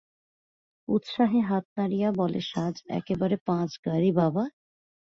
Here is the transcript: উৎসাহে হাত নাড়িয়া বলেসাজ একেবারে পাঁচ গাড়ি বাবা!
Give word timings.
উৎসাহে 0.87 1.39
হাত 1.41 1.65
নাড়িয়া 1.77 2.09
বলেসাজ 2.21 2.75
একেবারে 2.99 3.35
পাঁচ 3.47 3.69
গাড়ি 3.85 4.11
বাবা! 4.13 4.43